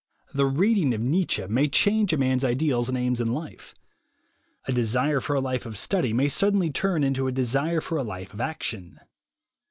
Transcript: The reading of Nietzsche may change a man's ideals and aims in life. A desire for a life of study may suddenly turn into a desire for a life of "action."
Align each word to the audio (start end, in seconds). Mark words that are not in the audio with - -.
The 0.33 0.47
reading 0.47 0.95
of 0.95 1.01
Nietzsche 1.01 1.45
may 1.45 1.67
change 1.67 2.11
a 2.11 2.17
man's 2.17 2.43
ideals 2.43 2.89
and 2.89 2.97
aims 2.97 3.21
in 3.21 3.27
life. 3.31 3.75
A 4.67 4.71
desire 4.71 5.19
for 5.19 5.35
a 5.35 5.39
life 5.39 5.63
of 5.67 5.77
study 5.77 6.11
may 6.11 6.27
suddenly 6.27 6.71
turn 6.71 7.03
into 7.03 7.27
a 7.27 7.31
desire 7.31 7.81
for 7.81 7.99
a 7.99 8.03
life 8.03 8.33
of 8.33 8.41
"action." 8.41 8.99